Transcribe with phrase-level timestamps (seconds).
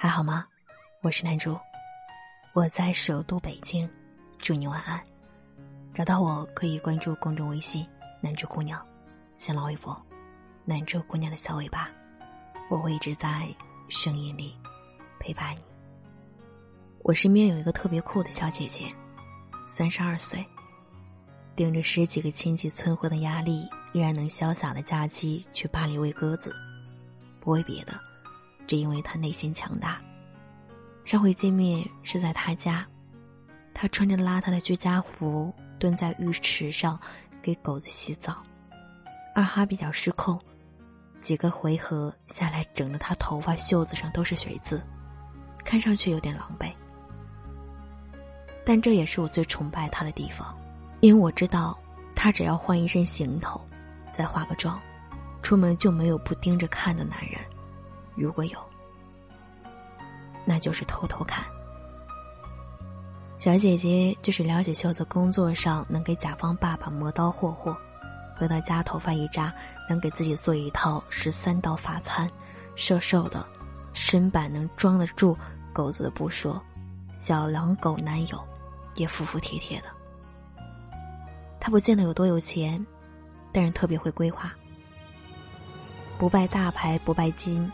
[0.00, 0.46] 还好吗？
[1.02, 1.58] 我是南珠，
[2.52, 3.90] 我在首都北京，
[4.38, 5.02] 祝你晚安。
[5.92, 7.84] 找到我可以关注公众微信
[8.22, 8.80] “南珠姑娘”，
[9.34, 10.00] 新浪微博
[10.64, 11.90] “南珠姑娘的小尾巴”，
[12.70, 13.52] 我会一直在
[13.88, 14.56] 声音里
[15.18, 15.62] 陪伴你。
[17.00, 18.94] 我身边有一个特别酷的小姐姐，
[19.66, 20.46] 三十二岁，
[21.56, 26.54] 顶着十几个亲戚催婚的压力，依然能潇洒的假期去巴黎喂鸽子，
[27.40, 28.00] 不为别的。
[28.68, 30.00] 只因为他内心强大。
[31.04, 32.86] 上回见面是在他家，
[33.74, 37.00] 他穿着邋遢的居家服蹲在浴池上
[37.40, 38.36] 给狗子洗澡，
[39.34, 40.38] 二哈比较失控，
[41.18, 44.82] 几个回合下来，整得他头发袖子上都是水渍，
[45.64, 46.70] 看上去有点狼狈。
[48.66, 50.54] 但这也是我最崇拜他的地方，
[51.00, 51.78] 因为我知道
[52.14, 53.58] 他只要换一身行头，
[54.12, 54.78] 再化个妆，
[55.40, 57.40] 出门就没有不盯着看的男人。
[58.18, 58.58] 如果有，
[60.44, 61.44] 那就是偷偷看。
[63.38, 67.76] 小姐姐就是了解秀子工作上能给甲方爸爸磨刀霍霍，
[68.36, 69.54] 回到家头发一扎
[69.88, 72.28] 能给自己做一套十三道法餐，
[72.74, 73.46] 瘦瘦的，
[73.92, 75.36] 身板能装得住
[75.72, 76.60] 狗子的不说，
[77.12, 78.42] 小狼狗男友
[78.96, 79.86] 也服服帖帖的。
[81.60, 82.84] 他不见得有多有钱，
[83.52, 84.52] 但是特别会规划，
[86.18, 87.70] 不拜大牌不拜金。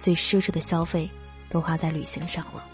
[0.00, 1.08] 最奢侈的消费，
[1.48, 2.64] 都花在旅行上了。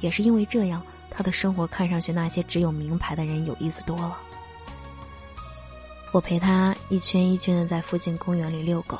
[0.00, 4.18] 也是因为这样，他的生活看上去那些只有名牌的人有意思多了。
[6.12, 8.98] 我陪他一圈一圈的在附近公园里遛狗，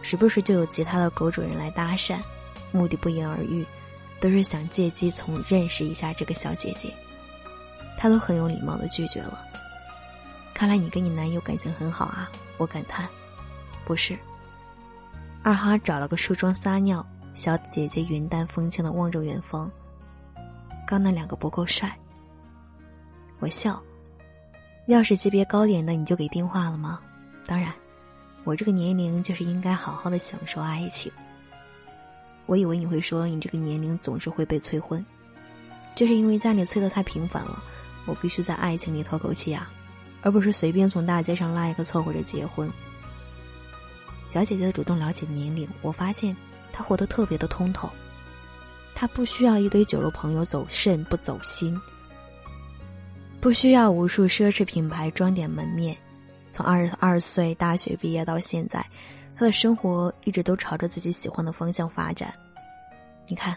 [0.00, 2.18] 时不时就有其他的狗主人来搭讪，
[2.70, 3.66] 目的不言而喻，
[4.20, 6.92] 都是想借机从认识一下这个小姐姐。
[7.98, 9.44] 他都很有礼貌的拒绝了。
[10.54, 13.08] 看来你跟你男友感情很好啊，我感叹，
[13.84, 14.18] 不是。
[15.42, 19.70] 二哈找了个树桩撒尿，小姐姐云淡风轻的望着远方。
[20.86, 21.90] 刚那两个不够帅。
[23.38, 23.82] 我笑，
[24.86, 27.00] 要是级别高点的，你就给电话了吗？
[27.46, 27.72] 当然，
[28.44, 31.10] 我这个年龄就是应该好好的享受爱情。
[32.44, 35.04] 我以为你会说，你这个年龄总是会被催婚，
[35.94, 37.62] 就是因为家里催的太频繁了，
[38.04, 39.70] 我必须在爱情里透口气啊，
[40.20, 42.70] 而不是随便从大街上拉一个凑合着结婚。
[44.30, 46.34] 小姐姐的主动了解年龄，我发现
[46.70, 47.90] 她活得特别的通透。
[48.94, 51.76] 她不需要一堆酒肉朋友走肾不走心，
[53.40, 55.96] 不需要无数奢侈品牌装点门面。
[56.48, 58.86] 从二十二岁大学毕业到现在，
[59.36, 62.32] 她的生活一直都朝着自己喜欢的方向发展。
[63.26, 63.56] 你看，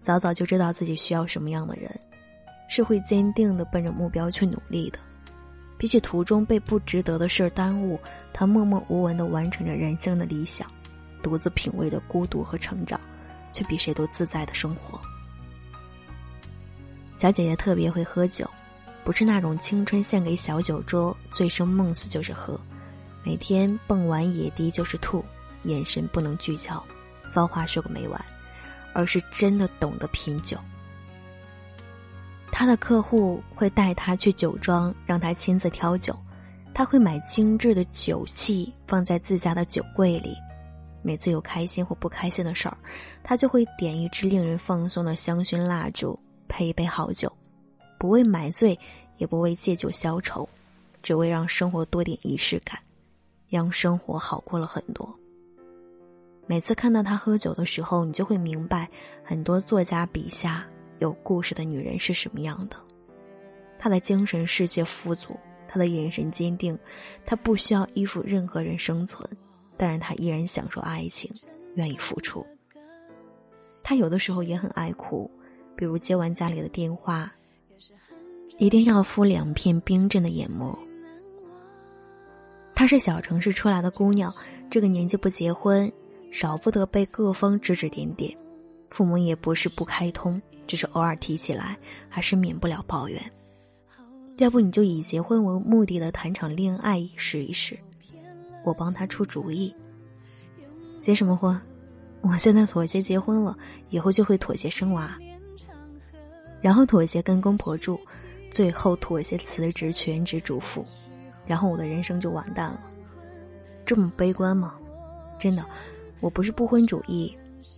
[0.00, 1.88] 早早就知道自己需要什么样的人，
[2.68, 4.98] 是会坚定的奔着目标去努力的。
[5.82, 7.98] 比起途中被不值得的事耽误。
[8.32, 10.70] 他默默无闻的完成着人生的理想，
[11.24, 13.00] 独自品味着孤独和成长，
[13.50, 15.00] 却比谁都自在的生活。
[17.16, 18.48] 小姐姐特别会喝酒，
[19.02, 22.56] 不是那种青春献给小酒桌，醉生梦死就是喝，
[23.24, 25.24] 每天蹦完野迪就是吐，
[25.64, 26.80] 眼神不能聚焦，
[27.26, 28.24] 骚话说个没完，
[28.92, 30.56] 而是真的懂得品酒。
[32.52, 36.14] 他的客户会带他去酒庄，让他亲自挑酒。
[36.74, 40.34] 他会买精致的酒器放在自家的酒柜里，
[41.02, 42.76] 每次有开心或不开心的事儿，
[43.22, 46.18] 他就会点一支令人放松的香薰蜡烛，
[46.48, 47.30] 配一杯好酒，
[47.98, 48.78] 不为买醉，
[49.16, 50.48] 也不为借酒消愁，
[51.02, 52.78] 只为让生活多点仪式感，
[53.48, 55.14] 让生活好过了很多。
[56.46, 58.88] 每次看到他喝酒的时候，你就会明白，
[59.22, 60.66] 很多作家笔下
[61.02, 62.76] 有故事的女人是什么样的，
[63.76, 65.36] 她的精神世界富足。
[65.68, 66.78] 她的眼神坚定，
[67.26, 69.28] 她不需要依附任何人生存，
[69.76, 71.30] 但是她依然享受爱情，
[71.74, 72.46] 愿意付出。
[73.82, 75.28] 他有的时候也很爱哭，
[75.74, 77.32] 比如接完家里的电话，
[78.58, 80.78] 一定要敷两片冰镇的眼膜。
[82.74, 84.32] 她是小城市出来的姑娘，
[84.70, 85.90] 这个年纪不结婚，
[86.30, 88.32] 少不得被各方指指点点，
[88.92, 91.78] 父母也不是不开通，只是偶尔提起来，
[92.10, 93.18] 还是免不了抱怨。
[94.36, 97.74] 要不你就以结婚为目的的谈场恋爱试一试，
[98.64, 99.74] 我帮他出主意。
[101.00, 101.58] 结什么婚？
[102.20, 103.56] 我现在妥协结婚了，
[103.88, 105.18] 以后就会妥协生娃，
[106.60, 107.98] 然后妥协跟公婆住，
[108.50, 110.84] 最后妥协辞职全职主妇，
[111.46, 112.78] 然后我的人生就完蛋了。
[113.86, 114.74] 这么悲观吗？
[115.38, 115.64] 真的，
[116.20, 117.34] 我不是不婚主义，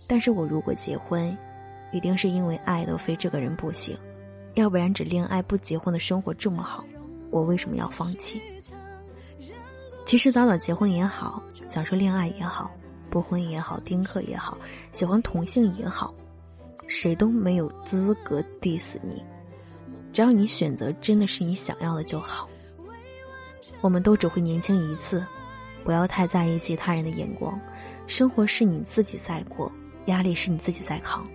[0.07, 1.35] 但是我如果结婚，
[1.91, 3.97] 一定是因为爱的，非这个人不行。
[4.55, 6.85] 要不然，只恋爱不结婚的生活这么好，
[7.29, 8.41] 我为什么要放弃？
[10.05, 12.71] 其实早早结婚也好，享受恋爱也好，
[13.09, 14.57] 不婚也好，丁克也好，
[14.91, 16.13] 喜欢同性也好，
[16.87, 19.21] 谁都没有资格 diss 你。
[20.13, 22.47] 只要你选择真的是你想要的就好。
[23.81, 25.25] 我们都只会年轻一次，
[25.83, 27.59] 不要太在意其他人的眼光。
[28.07, 29.71] 生活是你自己在过，
[30.05, 31.25] 压力是你自己在扛，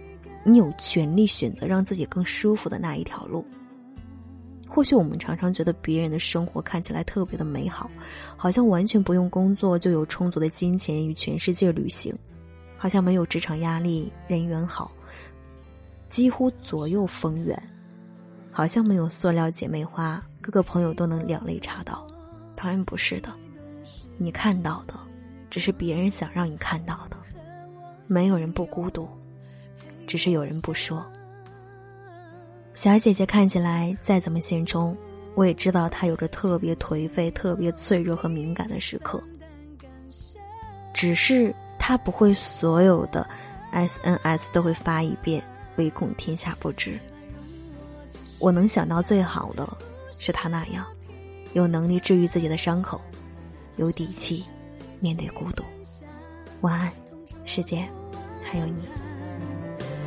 [0.44, 3.44] 你有权利选择让自己更舒服的那一条路。
[4.68, 7.90] 或许我们常常觉得别人的生活看起来特别的美好，
[8.36, 12.16] 好像完全不用工作就有充足的金钱与全世界旅行，
[12.78, 14.92] 好像没有职场压力，人缘好，
[16.08, 17.60] 几乎左右逢源，
[18.52, 22.06] 好像没有塑料姐妹花，各个朋友都能两肋插刀。
[22.54, 23.28] 当然不是的，
[24.18, 24.94] 你看到的，
[25.50, 27.16] 只是别人想让你看到的。
[28.06, 29.08] 没有人不孤独，
[30.06, 31.04] 只是有人不说。
[32.72, 34.96] 小姐姐看起来再怎么现充，
[35.34, 39.22] 我也知道她有着特别颓废、特别脆弱和敏感的时刻。
[40.94, 43.28] 只是她不会所有的
[43.72, 45.42] SNS 都会发一遍，
[45.76, 46.98] 唯恐天下不知。
[48.38, 49.68] 我能想到最好的
[50.10, 50.84] 是她那样，
[51.52, 53.00] 有能力治愈自己的伤口，
[53.76, 54.44] 有底气
[55.00, 55.64] 面对孤独。
[56.60, 56.92] 晚安，
[57.44, 57.88] 世界，
[58.44, 58.86] 还有你。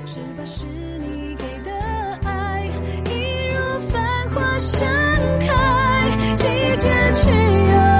[0.05, 0.45] 是吧？
[0.45, 1.71] 是你给的
[2.23, 4.87] 爱，一如繁花盛
[5.39, 6.45] 开，季
[6.77, 7.92] 节去。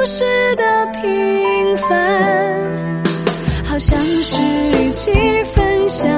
[0.00, 0.24] 故事
[0.56, 0.64] 的
[0.94, 3.02] 平凡，
[3.66, 4.38] 好像是
[4.82, 5.12] 一起
[5.54, 6.10] 分享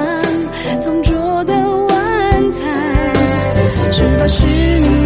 [0.81, 2.65] 同桌的晚餐，
[3.91, 5.02] 是否是你？